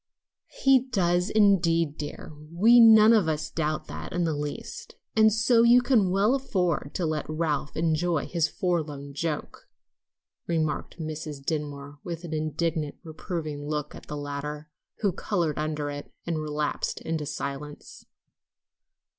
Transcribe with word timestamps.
"He 0.63 0.79
does, 0.79 1.29
indeed, 1.29 1.95
dear; 1.95 2.33
we 2.51 2.79
none 2.79 3.13
of 3.13 3.27
us 3.27 3.51
doubt 3.51 3.85
that 3.85 4.11
in 4.13 4.23
the 4.23 4.33
least; 4.33 4.95
and 5.15 5.31
so 5.31 5.61
you 5.61 5.83
can 5.83 6.09
well 6.09 6.33
afford 6.33 6.95
to 6.95 7.05
let 7.05 7.29
Ralph 7.29 7.77
enjoy 7.77 8.25
his 8.25 8.47
forlorn 8.47 9.13
joke," 9.13 9.69
remarked 10.47 10.97
Mrs. 10.97 11.45
Dinsmore, 11.45 11.99
with 12.03 12.23
an 12.23 12.33
indignant, 12.33 12.95
reproving 13.03 13.67
look 13.67 13.93
at 13.93 14.07
the 14.07 14.17
latter, 14.17 14.71
who 15.01 15.11
colored 15.11 15.59
under 15.59 15.91
it, 15.91 16.11
and 16.25 16.41
relapsed 16.41 16.99
into 17.01 17.27
silence. 17.27 18.07